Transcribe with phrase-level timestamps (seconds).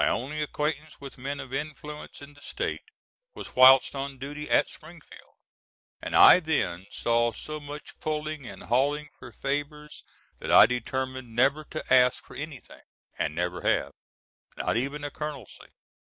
[0.01, 2.81] My only acquaintance with men of influence in the State
[3.35, 5.35] was whilst on duty at Springfield,
[6.01, 10.03] and I then saw so much pulling and hauling for favors
[10.39, 12.81] that I determined never to ask for anything,
[13.19, 13.91] and never have,
[14.57, 15.67] not even a colonelcy.